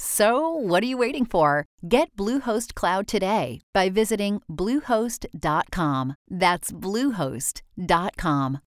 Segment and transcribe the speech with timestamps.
[0.00, 1.66] So, what are you waiting for?
[1.88, 6.14] Get Bluehost Cloud today by visiting Bluehost.com.
[6.28, 8.60] That's Bluehost.com.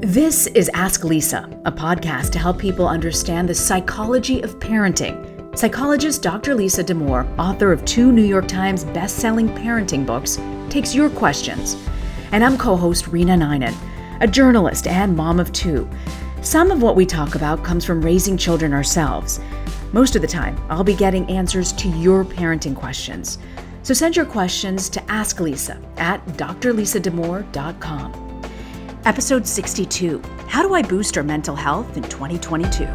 [0.00, 5.58] This is Ask Lisa, a podcast to help people understand the psychology of parenting.
[5.58, 6.54] Psychologist Dr.
[6.54, 10.38] Lisa Damour, author of two New York Times best-selling parenting books,
[10.70, 11.76] takes your questions.
[12.30, 13.74] And I'm co-host Rena Ninan,
[14.20, 15.88] a journalist and mom of two.
[16.42, 19.40] Some of what we talk about comes from raising children ourselves.
[19.92, 23.38] Most of the time, I'll be getting answers to your parenting questions.
[23.82, 28.42] So send your questions to Ask Lisa at drlisadamour.com.
[29.04, 32.88] Episode 62 How Do I Boost Our Mental Health in 2022?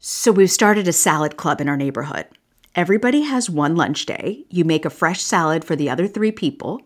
[0.00, 2.26] So, we've started a salad club in our neighborhood.
[2.74, 4.44] Everybody has one lunch day.
[4.50, 6.80] You make a fresh salad for the other three people,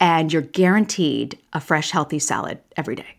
[0.00, 3.16] and you're guaranteed a fresh, healthy salad every day.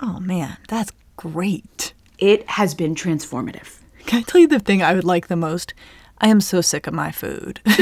[0.00, 1.92] Oh man, that's great.
[2.18, 3.78] It has been transformative.
[4.06, 5.74] Can I tell you the thing I would like the most?
[6.20, 7.60] I am so sick of my food.
[7.66, 7.78] like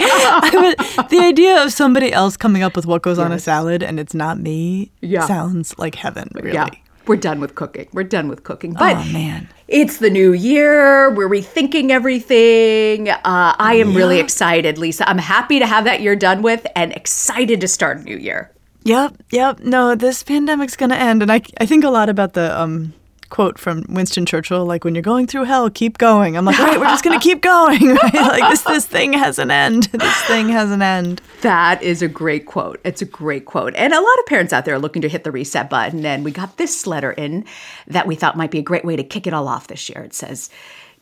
[0.00, 3.82] I would, the idea of somebody else coming up with what goes on a salad
[3.82, 5.26] and it's not me Yeah.
[5.26, 6.52] sounds like heaven, really.
[6.54, 6.68] Yeah,
[7.08, 7.88] we're done with cooking.
[7.92, 8.74] We're done with cooking.
[8.74, 9.48] But oh man.
[9.66, 11.10] It's the new year.
[11.10, 13.10] We're rethinking everything.
[13.10, 13.20] Uh,
[13.58, 15.08] I am really excited, Lisa.
[15.08, 18.50] I'm happy to have that year done with and excited to start a new year.
[18.84, 19.60] Yep, yep.
[19.60, 22.94] No, this pandemic's gonna end, and I, I think a lot about the um,
[23.30, 26.36] quote from Winston Churchill, like when you're going through hell, keep going.
[26.36, 28.14] I'm like, right, we're just gonna keep going, right?
[28.14, 29.84] Like this, this thing has an end.
[29.92, 31.20] This thing has an end.
[31.42, 32.80] That is a great quote.
[32.84, 33.74] It's a great quote.
[33.76, 36.04] And a lot of parents out there are looking to hit the reset button.
[36.06, 37.44] And we got this letter in
[37.86, 40.02] that we thought might be a great way to kick it all off this year.
[40.02, 40.50] It says,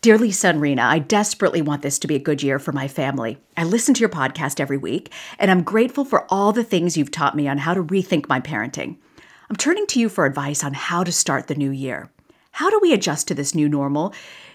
[0.03, 2.87] Dear Lisa and Rena, I desperately want this to be a good year for my
[2.87, 3.39] family.
[3.57, 7.11] I listen to your podcast every week, and I'm grateful for all the things you've
[7.11, 8.99] taught me on how to rethink my parenting.
[9.49, 12.11] I'm turning to you for advice on how to start the new year.
[12.57, 14.15] How do we adjust to this new normal?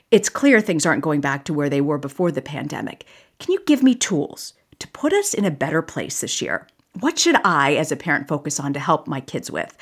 [0.10, 3.06] It's clear things aren't going back to where they were before the pandemic.
[3.38, 6.68] Can you give me tools to put us in a better place this year?
[7.00, 9.78] What should I, as a parent, focus on to help my kids with?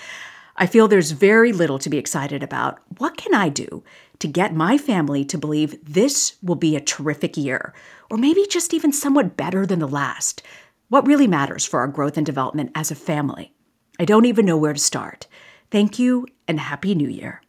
[0.57, 2.79] I feel there's very little to be excited about.
[2.97, 3.85] What can I do
[4.19, 7.73] to get my family to believe this will be a terrific year,
[8.11, 10.43] or maybe just even somewhat better than the last?
[10.89, 13.53] What really matters for our growth and development as a family?
[13.97, 15.27] I don't even know where to start.
[15.71, 17.41] Thank you and Happy New Year.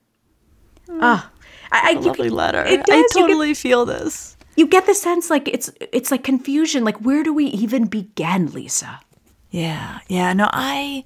[1.00, 1.30] Ah,
[1.72, 2.62] I, I, you Lovely can- letter.
[2.64, 2.88] It I does.
[2.88, 4.36] You get- totally feel this.
[4.56, 6.84] you get the sense like it's it's like confusion.
[6.84, 9.00] Like where do we even begin, Lisa?
[9.50, 10.32] Yeah, yeah.
[10.32, 11.04] No, I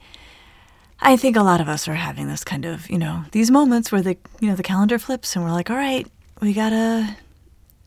[1.00, 3.92] I think a lot of us are having this kind of, you know, these moments
[3.92, 6.06] where the you know, the calendar flips and we're like, all right,
[6.40, 7.16] we gotta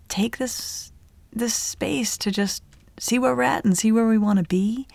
[0.10, 0.92] take this
[1.34, 2.64] this space to just
[3.00, 4.88] see where we're at and see where we wanna be.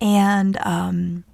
[0.00, 1.24] And um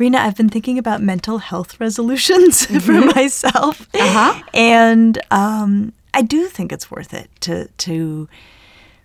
[0.00, 3.86] Rena, I've been thinking about mental health resolutions for myself.
[3.94, 4.42] Uh-huh.
[4.54, 8.26] And um I do think it's worth it to to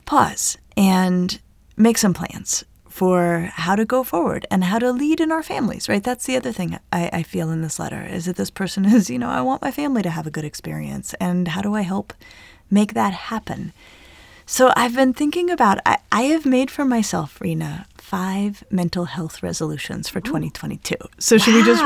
[0.06, 1.38] pause and
[1.76, 5.90] make some plans for how to go forward and how to lead in our families,
[5.90, 6.02] right?
[6.02, 9.10] That's the other thing I, I feel in this letter is that this person is,
[9.10, 11.14] you know, I want my family to have a good experience.
[11.16, 12.14] And how do I help
[12.72, 13.74] make that happen?
[14.46, 19.42] So I've been thinking about, I, I have made for myself, Rena, five mental health
[19.42, 20.96] resolutions for 2022.
[21.18, 21.84] So should we just,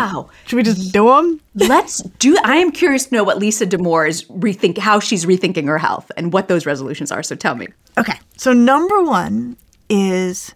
[0.47, 1.39] should we just do them?
[1.55, 2.37] Let's do.
[2.43, 6.11] I am curious to know what Lisa Damour is rethink how she's rethinking her health
[6.17, 7.23] and what those resolutions are.
[7.23, 7.69] So tell me.
[7.97, 8.19] Okay.
[8.35, 9.55] So number one
[9.89, 10.53] is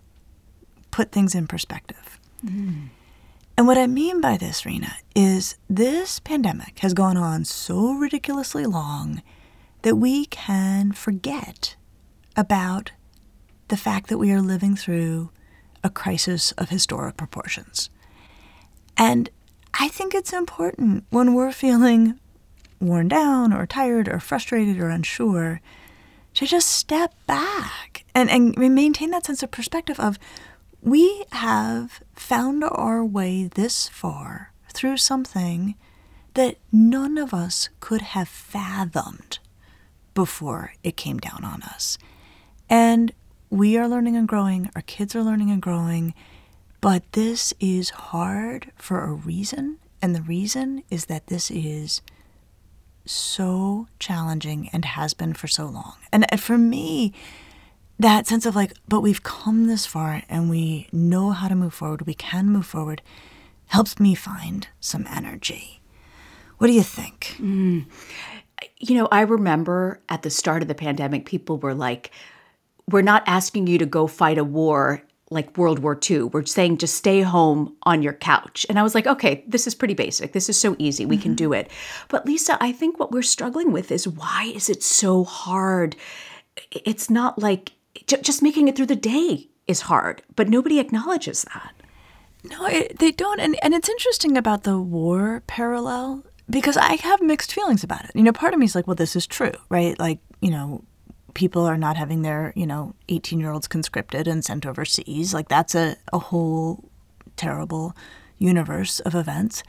[0.91, 2.19] put things in perspective.
[2.45, 2.89] Mm.
[3.57, 8.65] And what I mean by this, Rena, is this pandemic has gone on so ridiculously
[8.65, 9.23] long
[9.83, 11.77] that we can forget
[12.35, 12.91] about
[13.69, 15.29] the fact that we are living through
[15.83, 17.89] a crisis of historic proportions.
[18.97, 19.29] And
[19.73, 22.19] I think it's important when we're feeling
[22.79, 25.61] worn down or tired or frustrated or unsure
[26.35, 30.19] to just step back and, and maintain that sense of perspective of
[30.81, 35.75] we have found our way this far through something
[36.33, 39.39] that none of us could have fathomed
[40.13, 41.97] before it came down on us.
[42.69, 43.13] And
[43.53, 46.15] we are learning and growing, our kids are learning and growing,
[46.81, 49.77] but this is hard for a reason.
[50.01, 52.01] And the reason is that this is
[53.05, 55.93] so challenging and has been for so long.
[56.11, 57.13] And for me,
[57.99, 61.75] that sense of like, but we've come this far and we know how to move
[61.75, 63.03] forward, we can move forward,
[63.67, 65.79] helps me find some energy.
[66.57, 67.35] What do you think?
[67.37, 67.85] Mm.
[68.79, 72.09] You know, I remember at the start of the pandemic, people were like,
[72.89, 76.23] we're not asking you to go fight a war like World War II.
[76.23, 78.65] We're saying just stay home on your couch.
[78.69, 80.33] And I was like, okay, this is pretty basic.
[80.33, 81.05] This is so easy.
[81.05, 81.23] We mm-hmm.
[81.23, 81.71] can do it.
[82.07, 85.95] But Lisa, I think what we're struggling with is why is it so hard?
[86.71, 87.73] It's not like
[88.07, 91.73] just making it through the day is hard, but nobody acknowledges that.
[92.43, 93.39] No, it, they don't.
[93.39, 98.11] And, and it's interesting about the war parallel because I have mixed feelings about it.
[98.13, 99.97] You know, part of me is like, well, this is true, right?
[99.97, 100.83] Like, you know,
[101.33, 105.33] people are not having their, you know, 18 year olds conscripted and sent overseas.
[105.33, 106.89] Like that's a, a whole
[107.35, 107.95] terrible
[108.37, 109.63] universe of events.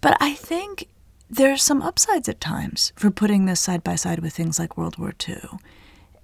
[0.00, 0.88] But I think
[1.28, 4.98] there's some upsides at times for putting this side by side with things like World
[4.98, 5.40] War II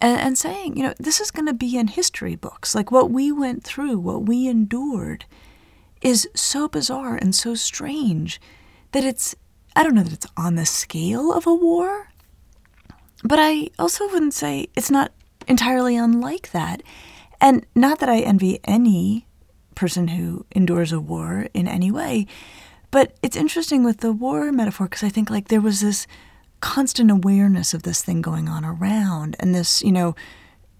[0.00, 2.74] and, and saying, you know, this is going to be in history books.
[2.74, 5.24] Like what we went through, what we endured
[6.02, 8.40] is so bizarre and so strange
[8.92, 9.34] that it's,
[9.74, 12.10] I don't know that it's on the scale of a war,
[13.26, 15.12] but I also wouldn't say it's not
[15.48, 16.82] entirely unlike that.
[17.40, 19.26] And not that I envy any
[19.74, 22.26] person who endures a war in any way,
[22.90, 26.06] but it's interesting with the war metaphor because I think like there was this
[26.60, 30.14] constant awareness of this thing going on around and this, you know,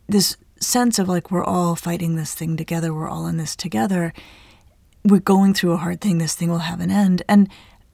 [0.09, 4.13] this sense of like we're all fighting this thing together, we're all in this together.
[5.05, 7.23] We're going through a hard thing, this thing will have an end.
[7.29, 7.49] And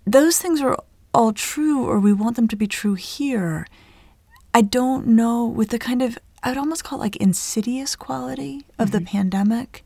[0.06, 0.78] those things are
[1.12, 3.66] all true or we want them to be true here.
[4.54, 8.90] I don't know with the kind of I'd almost call it like insidious quality of
[8.90, 8.98] mm-hmm.
[8.98, 9.84] the pandemic.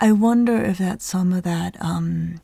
[0.00, 2.40] I wonder if that some of that um,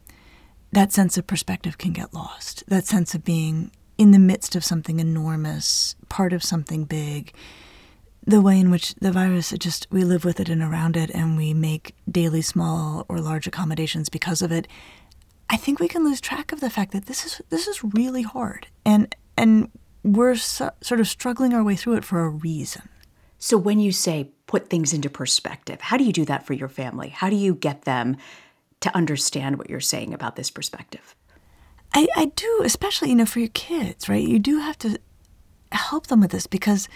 [0.72, 2.64] that sense of perspective can get lost.
[2.68, 7.32] That sense of being in the midst of something enormous, part of something big.
[8.26, 11.10] The way in which the virus, it just we live with it and around it,
[11.10, 14.68] and we make daily small or large accommodations because of it.
[15.48, 18.22] I think we can lose track of the fact that this is this is really
[18.22, 19.70] hard, and and
[20.14, 22.88] we're so, sort of struggling our way through it for a reason.
[23.38, 26.68] So, when you say put things into perspective, how do you do that for your
[26.68, 27.10] family?
[27.10, 28.16] How do you get them
[28.80, 31.14] to understand what you're saying about this perspective?
[31.94, 34.26] I, I do, especially, you know, for your kids, right?
[34.26, 34.98] You do have to
[35.72, 36.88] help them with this because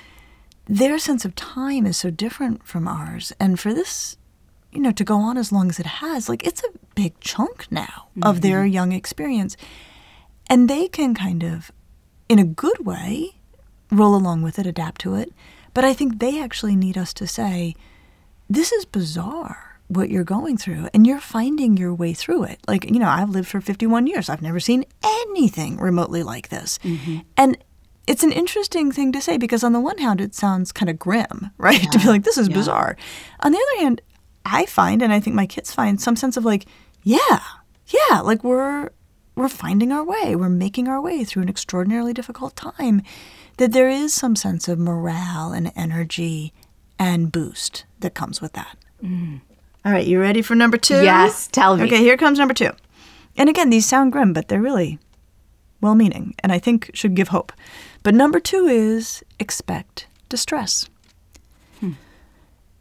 [0.67, 3.33] their sense of time is so different from ours.
[3.41, 4.17] And for this,
[4.71, 7.67] you know, to go on as long as it has, like it's a big chunk
[7.71, 8.25] now mm-hmm.
[8.25, 9.57] of their young experience.
[10.49, 11.73] And they can kind of
[12.33, 13.37] in a good way,
[13.91, 15.33] roll along with it, adapt to it.
[15.75, 17.75] But I think they actually need us to say,
[18.49, 22.59] this is bizarre what you're going through, and you're finding your way through it.
[22.67, 26.79] Like, you know, I've lived for 51 years, I've never seen anything remotely like this.
[26.79, 27.19] Mm-hmm.
[27.37, 27.59] And
[28.07, 30.99] it's an interesting thing to say because, on the one hand, it sounds kind of
[30.99, 31.83] grim, right?
[31.83, 31.91] Yeah.
[31.91, 32.55] to be like, this is yeah.
[32.55, 32.97] bizarre.
[33.41, 34.01] On the other hand,
[34.47, 36.65] I find, and I think my kids find, some sense of like,
[37.03, 37.41] yeah,
[37.89, 38.91] yeah, like we're
[39.35, 40.37] we're finding our way.
[40.37, 43.03] We're making our way through an extraordinarily difficult time.
[43.59, 46.53] That there is some sense of morale and energy
[46.99, 48.77] and boost that comes with that.
[49.03, 49.41] Mm.
[49.85, 51.03] All right, you ready for number two?
[51.03, 51.85] Yes, tell me.
[51.85, 52.71] Okay, here comes number two.
[53.37, 54.99] And again, these sound grim, but they're really
[55.81, 57.53] well meaning and I think should give hope.
[58.03, 60.89] But number two is expect distress.
[61.81, 61.93] Hmm.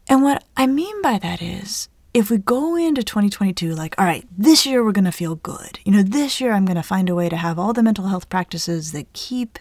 [0.08, 4.26] And what I mean by that is if we go into 2022 like, all right,
[4.36, 5.78] this year we're going to feel good.
[5.84, 8.08] You know, this year I'm going to find a way to have all the mental
[8.08, 9.58] health practices that keep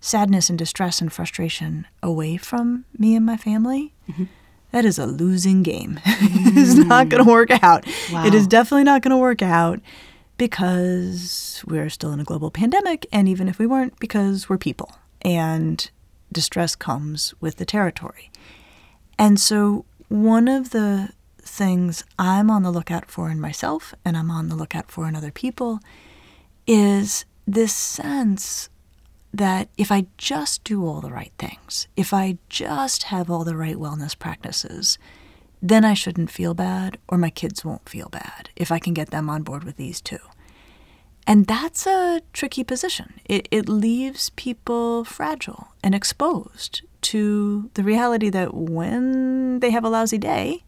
[0.00, 3.94] sadness and distress and frustration away from me and my family.
[4.08, 4.24] Mm-hmm.
[4.70, 6.00] That is a losing game.
[6.16, 6.56] Mm.
[6.56, 7.84] it's not going to work out.
[8.12, 8.24] Wow.
[8.24, 9.80] It is definitely not going to work out
[10.38, 13.06] because we're still in a global pandemic.
[13.12, 14.92] And even if we weren't, because we're people.
[15.22, 15.90] And
[16.32, 18.30] distress comes with the territory.
[19.18, 21.10] And so, one of the
[21.46, 25.16] things I'm on the lookout for in myself and I'm on the lookout for in
[25.16, 25.80] other people
[26.66, 28.68] is this sense
[29.32, 33.56] that if I just do all the right things, if I just have all the
[33.56, 34.98] right wellness practices,
[35.62, 39.10] then I shouldn't feel bad or my kids won't feel bad if I can get
[39.10, 40.18] them on board with these too.
[41.26, 43.14] And that's a tricky position.
[43.24, 49.88] It, it leaves people fragile and exposed to the reality that when they have a
[49.88, 50.62] lousy day,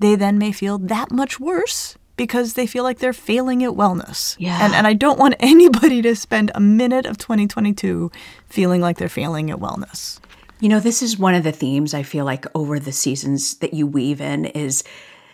[0.00, 4.36] they then may feel that much worse because they feel like they're failing at wellness.
[4.38, 4.58] Yeah.
[4.60, 8.10] And, and I don't want anybody to spend a minute of 2022
[8.46, 10.18] feeling like they're failing at wellness.
[10.60, 13.72] You know, this is one of the themes I feel like over the seasons that
[13.72, 14.82] you weave in is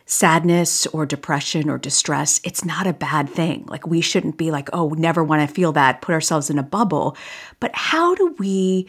[0.06, 2.40] sadness or depression or distress.
[2.44, 3.64] It's not a bad thing.
[3.66, 6.62] Like we shouldn't be like, oh, never want to feel that, put ourselves in a
[6.62, 7.16] bubble.
[7.58, 8.86] But how do we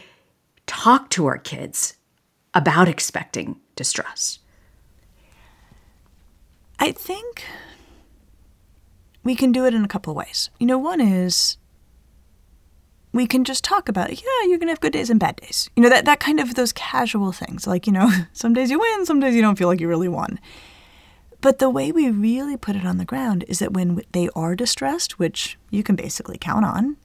[0.67, 1.95] talk to our kids
[2.53, 4.39] about expecting distress?
[6.79, 7.43] I think
[9.23, 10.49] we can do it in a couple of ways.
[10.59, 11.57] You know, one is
[13.11, 15.69] we can just talk about, yeah, you're going to have good days and bad days.
[15.75, 17.65] You know, that, that kind of those casual things.
[17.65, 20.09] Like, you know, some days you win, some days you don't feel like you really
[20.09, 20.39] won.
[21.41, 24.55] But the way we really put it on the ground is that when they are
[24.55, 26.97] distressed, which you can basically count on,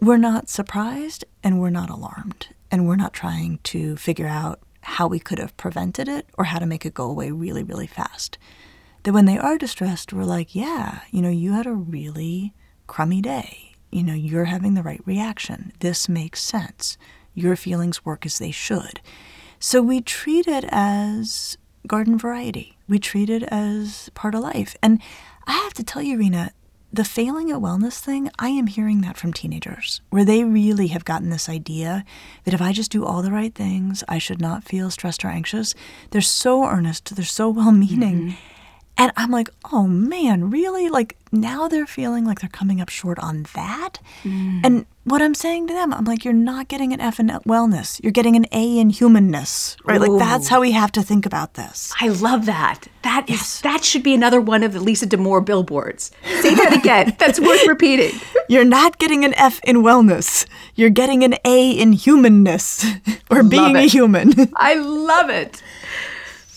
[0.00, 2.48] we're not surprised and we're not alarmed.
[2.70, 6.58] And we're not trying to figure out how we could have prevented it or how
[6.58, 8.38] to make it go away really, really fast
[9.02, 12.54] that when they are distressed, we're like, yeah, you know, you had a really
[12.86, 13.76] crummy day.
[13.90, 15.72] You know, you're having the right reaction.
[15.80, 16.96] This makes sense.
[17.34, 19.00] Your feelings work as they should.
[19.58, 22.78] So we treat it as garden variety.
[22.88, 24.76] We treat it as part of life.
[24.82, 25.00] And
[25.46, 26.52] I have to tell you, Rena,
[26.92, 31.04] the failing at wellness thing, I am hearing that from teenagers, where they really have
[31.04, 32.04] gotten this idea
[32.44, 35.28] that if I just do all the right things, I should not feel stressed or
[35.28, 35.74] anxious.
[36.10, 38.20] They're so earnest, they're so well meaning.
[38.20, 38.49] Mm-hmm.
[39.00, 40.90] And I'm like, oh man, really?
[40.90, 43.94] Like now they're feeling like they're coming up short on that.
[44.24, 44.60] Mm.
[44.62, 47.98] And what I'm saying to them, I'm like, you're not getting an F in wellness.
[48.02, 49.98] You're getting an A in humanness, right?
[49.98, 50.18] Ooh.
[50.18, 51.94] Like that's how we have to think about this.
[51.98, 52.88] I love that.
[53.00, 53.60] That is yes.
[53.62, 56.10] that should be another one of the Lisa Damour billboards.
[56.42, 57.16] Say that again.
[57.18, 58.20] that's worth repeating.
[58.50, 60.44] You're not getting an F in wellness.
[60.74, 62.84] You're getting an A in humanness
[63.30, 64.34] or being a human.
[64.56, 65.62] I love it.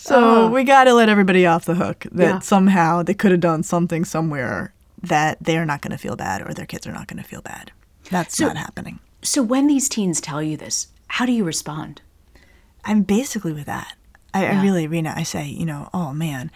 [0.04, 2.38] So uh, we got to let everybody off the hook that yeah.
[2.40, 6.52] somehow they could have done something somewhere that they're not going to feel bad or
[6.52, 7.72] their kids are not going to feel bad.
[8.10, 9.00] That's so, not happening.
[9.22, 12.02] So when these teens tell you this, how do you respond?
[12.84, 13.94] I'm basically with that.
[14.34, 14.60] I, yeah.
[14.60, 16.50] I really, Rena, I say, you know, oh man,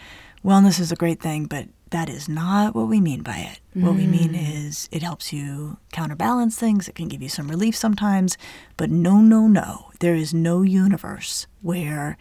[0.45, 3.61] wellness is a great thing, but that is not what we mean by it.
[3.75, 3.85] Mm.
[3.85, 4.67] What we mean mm.
[4.67, 8.37] is it helps you counterbalance things, it can give you some relief sometimes,
[8.77, 9.91] but no, no, no.
[10.01, 12.19] There is no universe where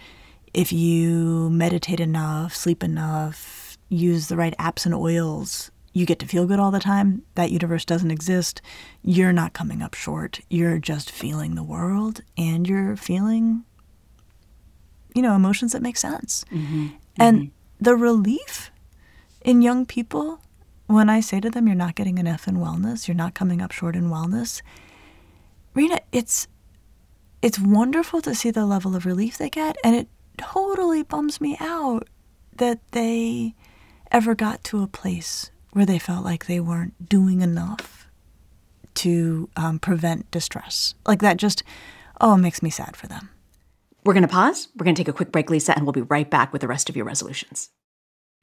[0.58, 6.26] if you meditate enough, sleep enough, use the right apps and oils, you get to
[6.26, 7.22] feel good all the time.
[7.36, 8.60] That universe doesn't exist.
[9.04, 10.40] You're not coming up short.
[10.50, 13.66] You're just feeling the world and you're feeling,
[15.14, 16.44] you know, emotions that make sense.
[16.52, 16.88] Mm-hmm.
[17.18, 17.84] And mm-hmm.
[17.84, 18.72] the relief
[19.42, 20.42] in young people
[20.88, 23.62] when I say to them, you're not getting an F in wellness, you're not coming
[23.62, 24.62] up short in wellness,
[25.76, 26.48] Rena, it's
[27.42, 31.58] it's wonderful to see the level of relief they get, and it totally bums me
[31.60, 32.08] out
[32.56, 33.56] that they
[34.12, 38.08] ever got to a place where they felt like they weren't doing enough
[38.96, 40.96] to um, prevent distress.
[41.06, 41.64] Like that just,
[42.20, 43.30] oh, it makes me sad for them.
[44.04, 44.70] We're going to pause.
[44.76, 46.68] We're going to take a quick break, Lisa, and we'll be right back with the
[46.68, 47.70] rest of your resolutions.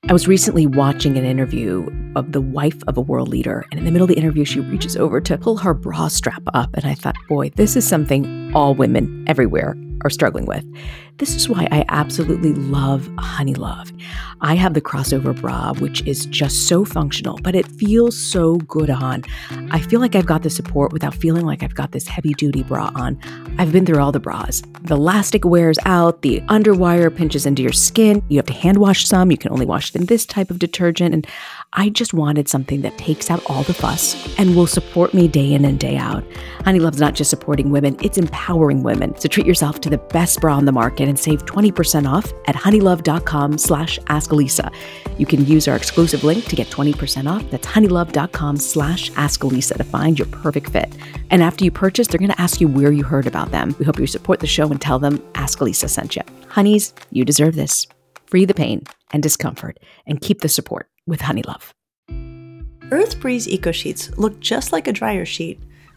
[0.06, 3.86] I was recently watching an interview of the wife of a world leader, and in
[3.86, 6.68] the middle of the interview, she reaches over to pull her bra strap up.
[6.74, 9.74] And I thought, boy, this is something all women everywhere
[10.04, 10.62] are struggling with.
[11.18, 13.92] This is why I absolutely love Honeylove.
[14.40, 18.90] I have the crossover bra, which is just so functional, but it feels so good
[18.90, 19.22] on.
[19.70, 22.64] I feel like I've got the support without feeling like I've got this heavy duty
[22.64, 23.16] bra on.
[23.58, 24.60] I've been through all the bras.
[24.82, 28.20] The elastic wears out, the underwire pinches into your skin.
[28.28, 29.30] You have to hand wash some.
[29.30, 31.14] You can only wash it in this type of detergent.
[31.14, 31.26] And
[31.74, 35.52] I just wanted something that takes out all the fuss and will support me day
[35.54, 36.24] in and day out.
[36.64, 39.16] Honeylove's not just supporting women, it's empowering women.
[39.18, 40.72] So treat yourself to the best bra on the
[41.04, 44.70] market and save 20% off at honeylove.com slash askalisa.
[45.18, 47.48] You can use our exclusive link to get 20% off.
[47.50, 50.92] That's honeylove.com slash askalisa to find your perfect fit.
[51.30, 53.74] And after you purchase, they're going to ask you where you heard about them.
[53.78, 56.22] We hope you support the show and tell them Askalisa sent you.
[56.48, 57.86] Honeys, you deserve this.
[58.26, 58.82] Free the pain
[59.12, 61.72] and discomfort and keep the support with Honeylove.
[62.90, 65.58] Earth Breeze Eco Sheets look just like a dryer sheet,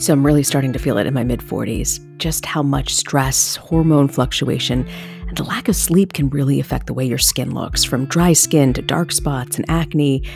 [0.00, 3.56] So I'm really starting to feel it in my mid 40s just how much stress,
[3.56, 4.88] hormone fluctuation,
[5.28, 8.32] and a lack of sleep can really affect the way your skin looks, from dry
[8.32, 10.26] skin to dark spots and acne.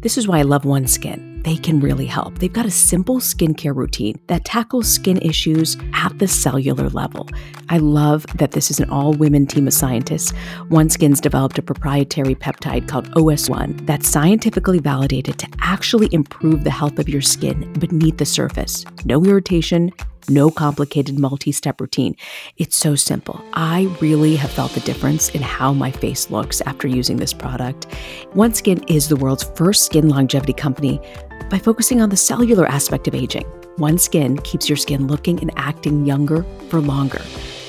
[0.00, 2.38] This is why I love OneSkin they can really help.
[2.38, 7.28] They've got a simple skincare routine that tackles skin issues at the cellular level.
[7.68, 10.32] I love that this is an all women team of scientists.
[10.70, 16.98] OneSkin's developed a proprietary peptide called OS1 that's scientifically validated to actually improve the health
[16.98, 18.84] of your skin beneath the surface.
[19.04, 19.92] No irritation,
[20.28, 22.16] no complicated multi step routine.
[22.58, 23.42] It's so simple.
[23.54, 27.86] I really have felt the difference in how my face looks after using this product.
[28.34, 31.00] OneSkin is the world's first skin longevity company
[31.48, 33.44] by focusing on the cellular aspect of aging.
[33.78, 37.22] OneSkin keeps your skin looking and acting younger for longer.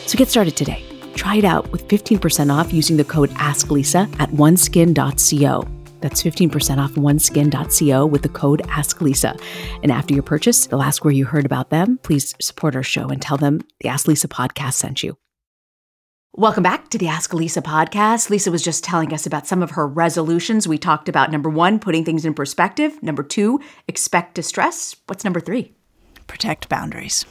[0.06, 0.84] So get started today.
[1.16, 5.81] Try it out with 15% off using the code AskLisa at oneskin.co.
[6.02, 9.42] That's 15% off oneskin.co with the code AskLisa.
[9.84, 12.00] And after your purchase, they'll ask where you heard about them.
[12.04, 15.18] Please support our show and tell them the Ask Lisa podcast sent you.
[16.34, 18.30] Welcome back to the Ask Lisa podcast.
[18.30, 20.66] Lisa was just telling us about some of her resolutions.
[20.66, 23.04] We talked about number one, putting things in perspective.
[23.04, 24.96] Number two, expect distress.
[25.08, 25.74] What's number three?
[26.28, 27.26] Protect boundaries.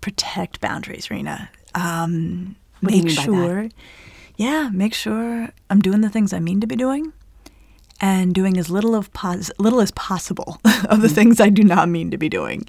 [0.00, 1.50] Protect boundaries, Rena.
[1.74, 3.68] Um, what make do you mean sure,
[4.36, 7.12] yeah, make sure I'm doing the things I mean to be doing,
[8.00, 11.14] and doing as little of pos- little as possible of the mm-hmm.
[11.14, 12.66] things I do not mean to be doing.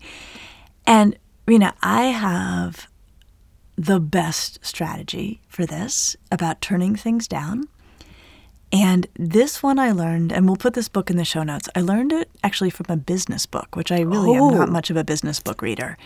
[0.86, 2.88] And Rena, I have
[3.78, 7.68] the best strategy for this about turning things down.
[8.72, 11.70] And this one I learned, and we'll put this book in the show notes.
[11.76, 14.50] I learned it actually from a business book, which I really am Oh.
[14.52, 15.98] not much of a business book reader.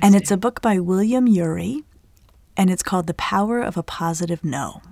[0.00, 1.84] And it's a book by William Ury,
[2.56, 4.82] and it's called The Power of a Positive No.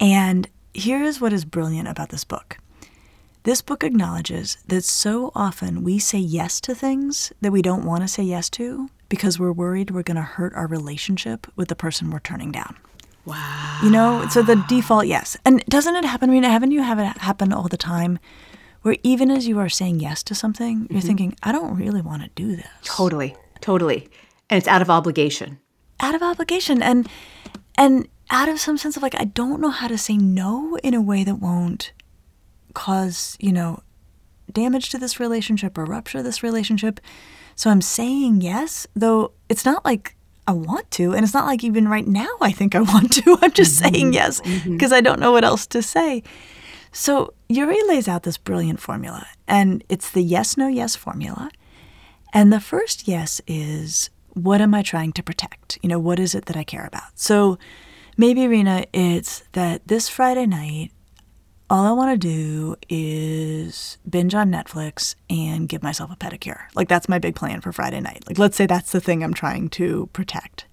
[0.00, 2.58] And here's what is brilliant about this book.
[3.44, 8.02] This book acknowledges that so often we say yes to things that we don't want
[8.02, 11.74] to say yes to because we're worried we're going to hurt our relationship with the
[11.74, 12.76] person we're turning down.
[13.24, 13.80] Wow.
[13.82, 15.36] You know, so the default yes.
[15.44, 16.50] And doesn't it happen, Rena?
[16.50, 18.18] Haven't you have it happen all the time
[18.82, 21.06] where even as you are saying yes to something, you're mm-hmm.
[21.06, 22.66] thinking, I don't really want to do this.
[22.84, 23.36] Totally.
[23.60, 24.08] Totally.
[24.48, 25.58] And it's out of obligation.
[26.00, 27.08] out of obligation and
[27.76, 30.94] and out of some sense of like I don't know how to say no in
[30.94, 31.92] a way that won't
[32.72, 33.82] cause, you know,
[34.50, 37.00] damage to this relationship or rupture this relationship.
[37.56, 40.16] So I'm saying yes, though it's not like
[40.46, 43.38] I want to and it's not like even right now I think I want to.
[43.42, 43.94] I'm just mm-hmm.
[43.94, 44.72] saying yes mm-hmm.
[44.72, 46.22] because I don't know what else to say.
[46.92, 51.50] So Ury lays out this brilliant formula and it's the yes no yes formula.
[52.32, 55.78] And the first yes is what am I trying to protect?
[55.82, 57.18] You know, what is it that I care about?
[57.18, 57.58] So
[58.16, 60.92] maybe, Rena, it's that this Friday night,
[61.68, 66.62] all I want to do is binge on Netflix and give myself a pedicure.
[66.74, 68.24] Like, that's my big plan for Friday night.
[68.26, 70.66] Like, let's say that's the thing I'm trying to protect.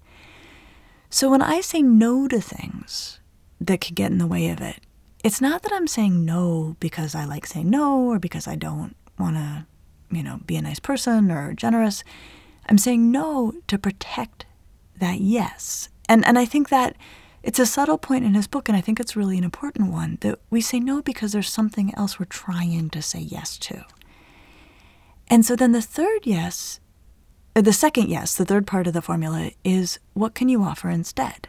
[1.10, 3.20] So when I say no to things
[3.60, 4.80] that could get in the way of it,
[5.24, 8.94] it's not that I'm saying no because I like saying no or because I don't
[9.18, 9.66] want to,
[10.10, 12.04] you know, be a nice person or generous.
[12.68, 14.46] I'm saying no to protect
[14.98, 15.88] that yes.
[16.08, 16.96] And and I think that
[17.48, 20.18] it's a subtle point in his book and I think it's really an important one
[20.20, 23.86] that we say no because there's something else we're trying to say yes to.
[25.28, 26.78] And so then the third yes,
[27.56, 30.90] uh, the second yes, the third part of the formula is what can you offer
[30.90, 31.48] instead?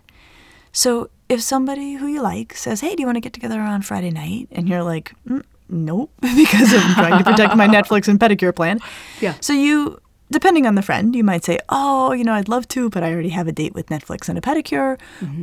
[0.71, 3.81] So if somebody who you like says, "Hey, do you want to get together on
[3.81, 8.17] Friday night?" and you're like, mm, "Nope," because I'm trying to protect my Netflix and
[8.17, 8.79] pedicure plan.
[9.19, 9.35] Yeah.
[9.41, 9.99] So you,
[10.31, 13.11] depending on the friend, you might say, "Oh, you know, I'd love to, but I
[13.13, 14.97] already have a date with Netflix and a pedicure,"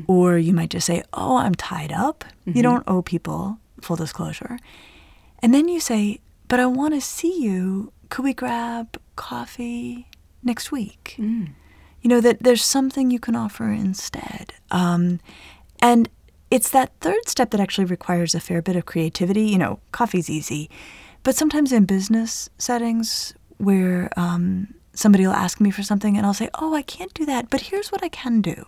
[0.07, 4.59] or you might just say, "Oh, I'm tied up." You don't owe people full disclosure,
[5.42, 7.92] and then you say, "But I want to see you.
[8.09, 10.09] Could we grab coffee
[10.42, 11.14] next week?"
[12.03, 15.18] you know that there's something you can offer instead um,
[15.83, 16.09] and
[16.51, 19.42] it's that third step that actually requires a fair bit of creativity.
[19.42, 20.70] You know, coffee's easy,
[21.25, 26.35] but sometimes in business settings where um, somebody will ask me for something and I'll
[26.35, 28.67] say, oh, I can't do that, but here's what I can do.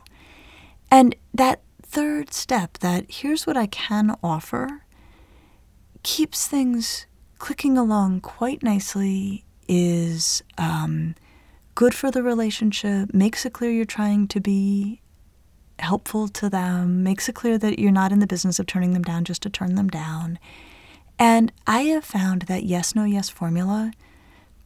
[0.90, 4.84] And that third step, that here's what I can offer,
[6.02, 7.06] keeps things
[7.38, 11.14] clicking along quite nicely, is um,
[11.74, 15.00] good for the relationship, makes it clear you're trying to be
[15.78, 19.02] helpful to them, makes it clear that you're not in the business of turning them
[19.02, 20.38] down just to turn them down.
[21.18, 23.92] And I have found that yes, no, yes formula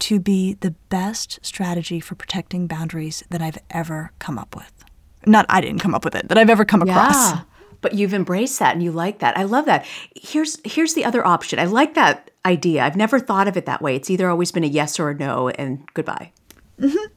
[0.03, 4.85] to be the best strategy for protecting boundaries that I've ever come up with.
[5.27, 7.31] Not I didn't come up with it, that I've ever come across.
[7.31, 7.43] Yeah.
[7.81, 9.39] But you've embraced that and you like that.
[9.39, 9.87] I love that.
[10.17, 11.61] Here's here's the other option.
[11.61, 12.83] I like that idea.
[12.83, 13.95] I've never thought of it that way.
[13.95, 16.33] It's either always been a yes or a no and goodbye.
[16.81, 17.13] Mm-hmm.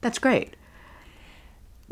[0.00, 0.56] That's great.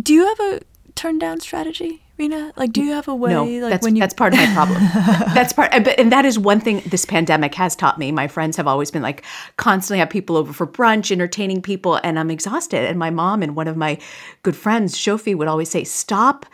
[0.03, 0.61] Do you have a
[0.95, 2.53] turn down strategy, Rena?
[2.57, 3.31] Like, do you have a way?
[3.31, 4.81] No, like that's, when you that's part of my problem.
[5.35, 8.11] that's part, and- and that is one thing this pandemic has taught me.
[8.11, 9.25] My friends have always been like
[9.57, 12.85] constantly have people over for brunch, entertaining people, and I'm exhausted.
[12.85, 13.99] And my mom and one of my
[14.43, 16.45] good friends, Shofi, would always say, "Stop."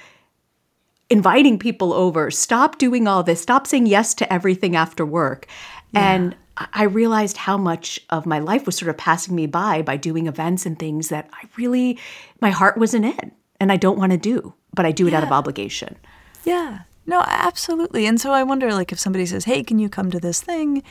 [1.10, 5.46] Inviting people over, stop doing all this, stop saying yes to everything after work.
[5.94, 9.82] And I I realized how much of my life was sort of passing me by
[9.82, 11.98] by doing events and things that I really,
[12.40, 15.22] my heart wasn't in and I don't want to do, but I do it out
[15.22, 15.96] of obligation.
[16.44, 16.80] Yeah.
[17.06, 18.06] No, absolutely.
[18.06, 20.82] And so I wonder, like, if somebody says, "Hey, can you come to this thing?"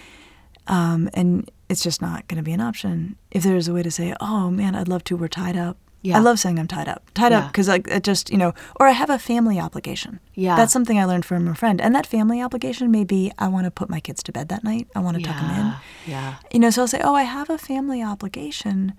[0.68, 3.18] Um, and it's just not going to be an option.
[3.32, 5.18] If there's a way to say, "Oh man, I'd love to.
[5.18, 6.18] We're tied up." Yeah.
[6.18, 7.02] I love saying I'm tied up.
[7.14, 7.48] Tied up Yeah.
[7.48, 10.20] because like it just you know, or I have a family obligation.
[10.36, 10.56] Yeah.
[10.56, 13.66] That's something I learned from a friend, and that family obligation may be I want
[13.66, 14.88] to put my kids to bed that night.
[14.96, 15.74] I want to tuck them in.
[16.12, 16.36] Yeah.
[16.52, 18.94] You know, so I'll say, "Oh, I have a family obligation,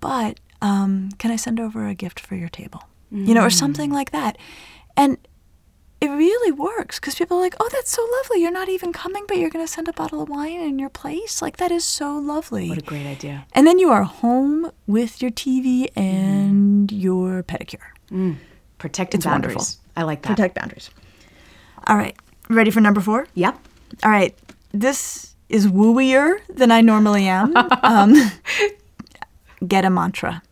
[0.00, 3.52] but um, can I send over a gift for your table?" You know, or mm.
[3.52, 4.36] something like that.
[4.96, 5.16] And
[6.00, 8.40] it really works because people are like, "Oh, that's so lovely.
[8.42, 10.90] You're not even coming, but you're going to send a bottle of wine in your
[10.90, 11.42] place.
[11.42, 13.46] Like that is so lovely." What a great idea.
[13.52, 16.00] and then you are home with your TV mm-hmm.
[16.00, 17.88] and your pedicure.
[18.10, 18.36] Mm.
[18.78, 19.56] Protecting It's boundaries.
[19.56, 19.80] wonderful.
[19.96, 20.28] I like that.
[20.36, 20.90] Protect boundaries.
[21.86, 22.16] All right,
[22.48, 23.26] ready for number four?
[23.34, 23.58] Yep.
[24.04, 24.36] All right,
[24.72, 27.56] this is wooier than I normally am.
[27.82, 28.14] um,
[29.66, 30.42] get a mantra.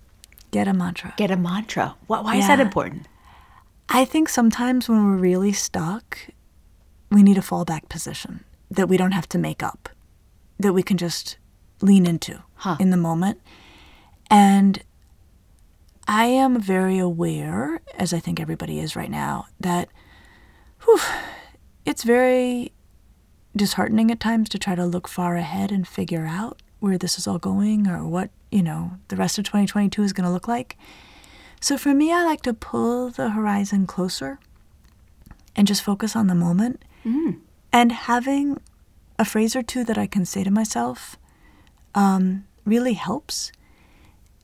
[0.57, 1.13] Get a mantra.
[1.19, 1.97] Get a mantra.
[2.07, 3.07] Why, why is that important?
[3.91, 6.19] I think sometimes when we're really stuck,
[7.11, 9.91] we need a fallback position that we don't have to make up,
[10.59, 11.37] that we can just
[11.83, 12.77] lean into Huh.
[12.81, 13.39] in the moment.
[14.31, 14.83] And
[16.09, 19.91] I am very aware, as I think everybody is right now, that
[20.85, 20.99] whew,
[21.85, 22.73] it's very
[23.55, 27.27] disheartening at times to try to look far ahead and figure out where this is
[27.27, 30.77] all going or what, you know, the rest of 2022 is going to look like.
[31.61, 34.39] So for me, I like to pull the horizon closer
[35.55, 36.83] and just focus on the moment.
[37.73, 38.61] And having
[39.19, 41.17] a phrase or two that I can say to myself
[41.95, 43.53] um, really helps.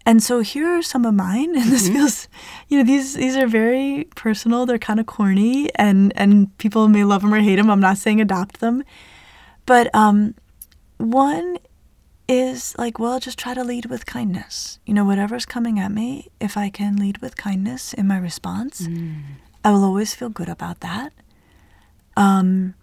[0.05, 2.29] And so here are some of mine, and this feels,
[2.69, 4.67] you know, these these are very personal.
[4.67, 7.71] They're kind of corny, and and people may love them or hate them.
[7.71, 8.83] I'm not saying adopt them,
[9.65, 10.35] but um,
[10.99, 11.59] one
[12.33, 14.79] is like, well, just try to lead with kindness.
[14.87, 18.89] You know, whatever's coming at me, if I can lead with kindness in my response,
[19.63, 21.13] I will always feel good about that.
[22.17, 22.75] Um,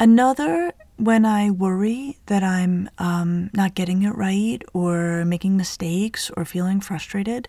[0.00, 6.44] another, when I worry that I'm um, not getting it right or making mistakes or
[6.44, 7.48] feeling frustrated,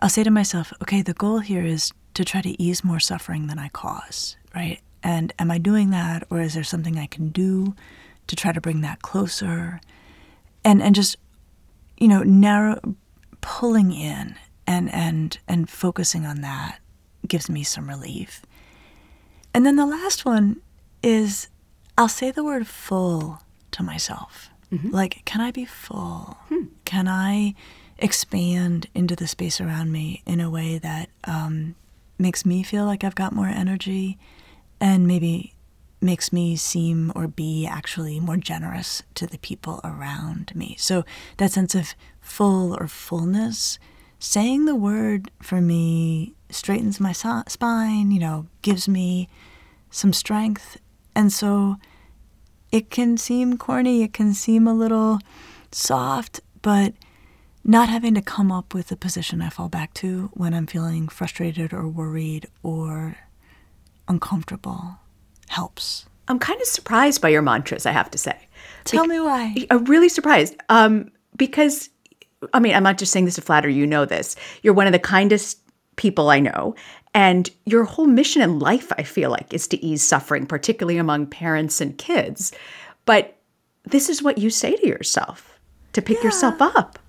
[0.00, 3.46] I'll say to myself, okay, the goal here is to try to ease more suffering
[3.46, 4.80] than I cause, right?
[5.02, 7.74] And am I doing that, or is there something I can do
[8.26, 9.80] to try to bring that closer?
[10.64, 11.16] And and just,
[11.98, 12.78] you know, narrow,
[13.40, 16.80] pulling in and and and focusing on that
[17.26, 18.42] gives me some relief.
[19.54, 20.60] And then the last one
[21.02, 21.48] is
[21.96, 23.40] I'll say the word full
[23.72, 24.50] to myself.
[24.92, 26.36] Like, can I be full?
[26.84, 27.54] Can I
[27.98, 31.74] expand into the space around me in a way that um,
[32.18, 34.16] makes me feel like I've got more energy
[34.80, 35.54] and maybe
[36.00, 40.76] makes me seem or be actually more generous to the people around me?
[40.78, 41.04] So,
[41.36, 43.78] that sense of full or fullness,
[44.18, 49.28] saying the word for me straightens my so- spine, you know, gives me
[49.90, 50.78] some strength.
[51.14, 51.76] And so
[52.70, 55.18] it can seem corny, it can seem a little
[55.72, 56.94] soft, but
[57.64, 61.08] not having to come up with a position I fall back to when I'm feeling
[61.08, 63.16] frustrated or worried or
[64.08, 64.98] uncomfortable
[65.50, 66.06] helps.
[66.28, 68.36] I'm kind of surprised by your mantras, I have to say.
[68.84, 69.54] Tell me why.
[69.70, 71.90] I'm really surprised um, because,
[72.54, 74.36] I mean, I'm not just saying this to flatter you, you know this.
[74.62, 75.58] You're one of the kindest
[75.96, 76.76] people I know.
[77.14, 81.26] And your whole mission in life, I feel like, is to ease suffering, particularly among
[81.26, 82.52] parents and kids.
[83.04, 83.36] But
[83.84, 85.58] this is what you say to yourself
[85.94, 87.00] to pick yourself up.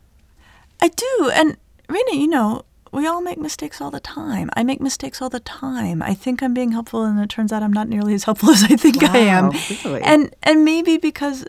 [0.82, 1.32] I do.
[1.36, 4.50] And Rena, you know, we all make mistakes all the time.
[4.56, 6.02] I make mistakes all the time.
[6.02, 8.64] I think I'm being helpful and it turns out I'm not nearly as helpful as
[8.64, 9.48] I think I am.
[9.50, 10.02] Wow, really?
[10.04, 11.46] And and maybe because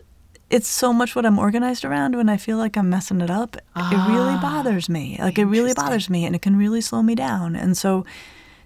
[0.49, 3.55] it's so much what I'm organized around when I feel like I'm messing it up,
[3.55, 5.17] it really ah, bothers me.
[5.19, 7.55] Like it really bothers me and it can really slow me down.
[7.55, 8.05] And so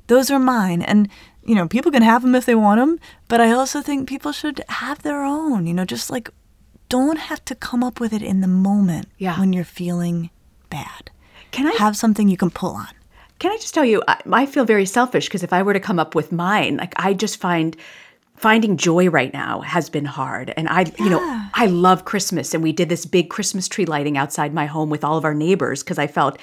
[0.08, 1.08] those are mine and
[1.46, 4.34] you know, people can have them if they want them, but I also think people
[4.34, 6.30] should have their own, you know, just like
[6.90, 9.40] don't have to come up with it in the moment Yeah.
[9.40, 10.30] when you're feeling
[10.70, 11.10] bad.
[11.58, 12.90] Can I have something you can pull on?
[13.40, 15.80] Can I just tell you, I, I feel very selfish because if I were to
[15.80, 17.76] come up with mine, like I just find
[18.36, 20.54] finding joy right now has been hard.
[20.56, 21.20] And I, you know,
[21.56, 22.54] I love Christmas.
[22.54, 25.34] And we did this big Christmas tree lighting outside my home with all of our
[25.34, 26.38] neighbors because I felt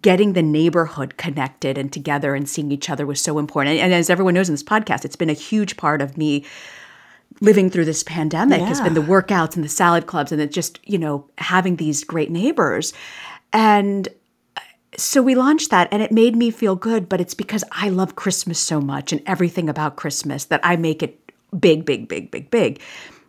[0.00, 3.78] getting the neighborhood connected and together and seeing each other was so important.
[3.78, 6.46] And as everyone knows in this podcast, it's been a huge part of me
[7.42, 10.96] living through this pandemic has been the workouts and the salad clubs and just, you
[10.96, 12.94] know, having these great neighbors.
[13.52, 14.08] And
[14.96, 18.16] so we launched that and it made me feel good, but it's because I love
[18.16, 21.20] Christmas so much and everything about Christmas that I make it
[21.58, 22.80] big, big, big, big, big.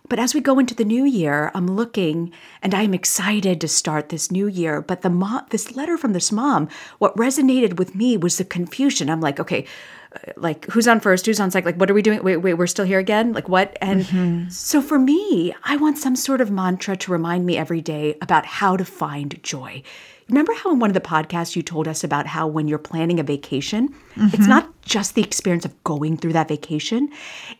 [0.09, 4.09] But as we go into the new year, I'm looking and I'm excited to start
[4.09, 4.81] this new year.
[4.81, 9.09] But the mom, this letter from this mom, what resonated with me was the confusion.
[9.09, 9.65] I'm like, okay,
[10.15, 11.65] uh, like who's on first, who's on second?
[11.65, 12.23] Like, what are we doing?
[12.23, 13.33] Wait, wait, we're still here again?
[13.33, 13.77] Like, what?
[13.81, 14.05] And
[14.53, 18.45] so for me, I want some sort of mantra to remind me every day about
[18.45, 19.83] how to find joy.
[20.29, 23.19] Remember how in one of the podcasts you told us about how when you're planning
[23.19, 27.09] a vacation, it's not just the experience of going through that vacation,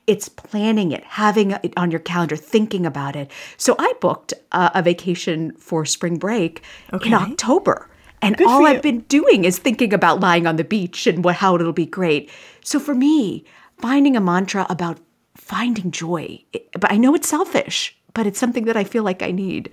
[0.06, 3.32] it's planning it, having it on your calendar, thinking about it.
[3.56, 7.90] So I booked a, a vacation for spring break in October.
[8.22, 11.56] And all I've been doing is thinking about lying on the beach and what, how
[11.56, 12.30] it'll be great.
[12.64, 13.46] So for me,
[13.78, 14.98] finding a mantra about
[15.36, 19.22] finding joy, it- but I know it's selfish, but it's something that I feel like
[19.22, 19.72] I need.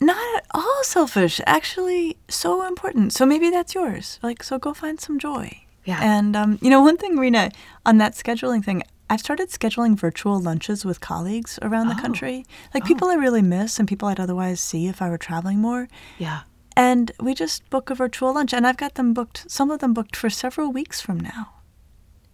[0.00, 1.40] Not at all selfish.
[1.46, 3.12] Actually, so important.
[3.12, 4.18] So maybe that's yours.
[4.22, 5.62] Like, so go find some joy.
[5.84, 6.00] Yeah.
[6.02, 7.50] And um, you know, one thing, Rena,
[7.86, 12.84] on that scheduling thing, I've started scheduling virtual lunches with colleagues around the country, like
[12.84, 15.88] people I really miss and people I'd otherwise see if I were traveling more.
[16.18, 16.40] Yeah.
[16.76, 19.50] And we just book a virtual lunch, and I've got them booked.
[19.50, 21.54] Some of them booked for several weeks from now.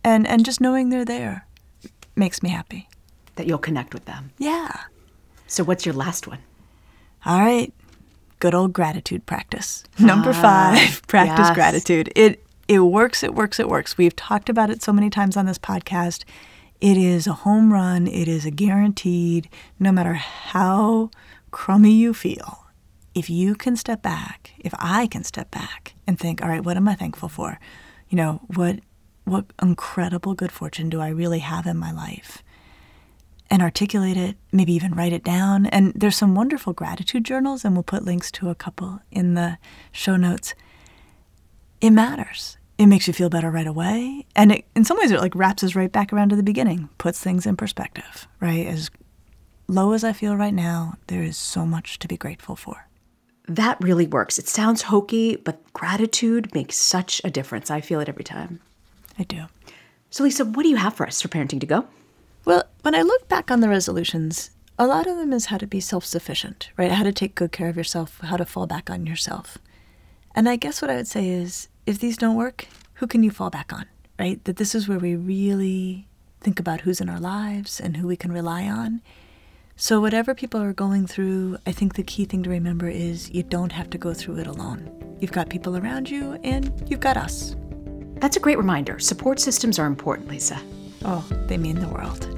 [0.02, 1.46] And and just knowing they're there
[2.16, 2.88] makes me happy.
[3.36, 4.32] That you'll connect with them.
[4.36, 4.80] Yeah.
[5.46, 6.40] So what's your last one?
[7.26, 7.72] All right.
[8.40, 9.84] Good old gratitude practice.
[9.98, 11.54] Ah, Number five, practice yes.
[11.54, 12.12] gratitude.
[12.14, 13.96] It it works, it works, it works.
[13.98, 16.24] We've talked about it so many times on this podcast.
[16.80, 18.06] It is a home run.
[18.06, 21.10] It is a guaranteed, no matter how
[21.50, 22.66] crummy you feel,
[23.14, 26.76] if you can step back, if I can step back and think, all right, what
[26.76, 27.58] am I thankful for?
[28.08, 28.80] You know, what
[29.24, 32.42] what incredible good fortune do I really have in my life?
[33.54, 35.66] And articulate it, maybe even write it down.
[35.66, 39.58] And there's some wonderful gratitude journals, and we'll put links to a couple in the
[39.92, 40.56] show notes.
[41.80, 42.58] It matters.
[42.78, 44.26] It makes you feel better right away.
[44.34, 46.88] And it, in some ways, it like wraps us right back around to the beginning,
[46.98, 48.66] puts things in perspective, right?
[48.66, 48.90] As
[49.68, 52.88] low as I feel right now, there is so much to be grateful for.
[53.46, 54.36] That really works.
[54.36, 57.70] It sounds hokey, but gratitude makes such a difference.
[57.70, 58.58] I feel it every time.
[59.16, 59.44] I do.
[60.10, 61.86] So, Lisa, what do you have for us for parenting to go?
[62.44, 65.66] Well, when I look back on the resolutions, a lot of them is how to
[65.66, 66.90] be self sufficient, right?
[66.92, 69.58] How to take good care of yourself, how to fall back on yourself.
[70.34, 73.30] And I guess what I would say is if these don't work, who can you
[73.30, 73.86] fall back on,
[74.18, 74.42] right?
[74.44, 76.08] That this is where we really
[76.40, 79.00] think about who's in our lives and who we can rely on.
[79.76, 83.42] So, whatever people are going through, I think the key thing to remember is you
[83.42, 85.16] don't have to go through it alone.
[85.18, 87.56] You've got people around you, and you've got us.
[88.16, 89.00] That's a great reminder.
[89.00, 90.60] Support systems are important, Lisa.
[91.04, 92.33] Oh, they mean the world.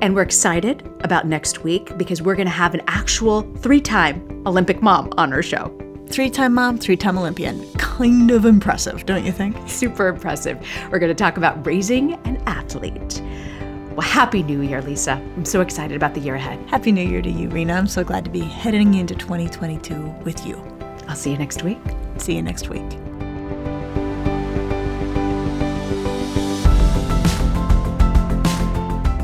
[0.00, 4.42] And we're excited about next week because we're going to have an actual three time
[4.46, 5.76] Olympic mom on our show.
[6.08, 7.70] Three time mom, three time Olympian.
[7.74, 9.56] Kind of impressive, don't you think?
[9.68, 10.64] Super impressive.
[10.90, 13.20] We're going to talk about raising an athlete.
[13.90, 15.12] Well, Happy New Year, Lisa.
[15.36, 16.60] I'm so excited about the year ahead.
[16.68, 17.74] Happy New Year to you, Rena.
[17.74, 20.56] I'm so glad to be heading into 2022 with you.
[21.08, 21.80] I'll see you next week.
[22.18, 23.07] See you next week.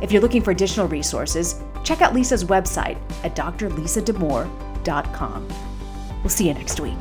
[0.00, 5.48] If you're looking for additional resources, check out Lisa's website at drlisadamour.com.
[6.22, 6.96] We'll see you next week.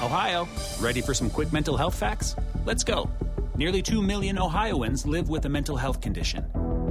[0.00, 0.48] Ohio,
[0.80, 2.34] ready for some quick mental health facts?
[2.64, 3.08] Let's go.
[3.56, 6.44] Nearly 2 million Ohioans live with a mental health condition.